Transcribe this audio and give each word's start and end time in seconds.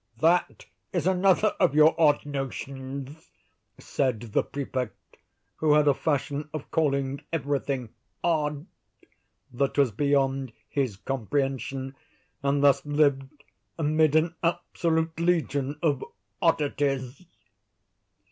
"That 0.19 0.65
is 0.91 1.05
another 1.05 1.49
of 1.59 1.75
your 1.75 1.93
odd 1.95 2.25
notions," 2.25 3.29
said 3.77 4.21
the 4.33 4.41
Prefect, 4.41 5.17
who 5.57 5.73
had 5.73 5.87
a 5.87 5.93
fashion 5.93 6.49
of 6.55 6.71
calling 6.71 7.21
every 7.31 7.59
thing 7.59 7.89
"odd" 8.23 8.65
that 9.53 9.77
was 9.77 9.91
beyond 9.91 10.53
his 10.67 10.95
comprehension, 10.97 11.93
and 12.41 12.63
thus 12.63 12.83
lived 12.83 13.43
amid 13.77 14.15
an 14.15 14.33
absolute 14.41 15.19
legion 15.19 15.77
of 15.83 16.03
"oddities." 16.41 17.23